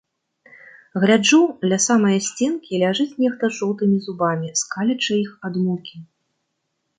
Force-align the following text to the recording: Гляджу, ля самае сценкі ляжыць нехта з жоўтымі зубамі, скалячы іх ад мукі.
Гляджу, 1.01 1.41
ля 1.73 1.77
самае 1.87 2.13
сценкі 2.27 2.79
ляжыць 2.85 3.13
нехта 3.25 3.43
з 3.51 3.55
жоўтымі 3.59 4.01
зубамі, 4.07 4.49
скалячы 4.63 5.13
іх 5.25 5.31
ад 5.51 5.63
мукі. 5.69 5.97